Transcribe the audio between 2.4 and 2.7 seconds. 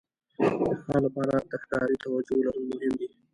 لرل